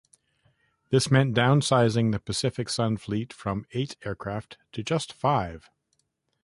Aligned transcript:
This 0.89 1.11
meant 1.11 1.35
downsizing 1.35 2.11
the 2.11 2.17
Pacific 2.17 2.69
Sun 2.69 2.97
fleet 2.97 3.31
from 3.31 3.67
eight 3.73 3.97
aircraft 4.03 4.57
to 4.71 4.81
just 4.81 5.13
five. 5.13 5.69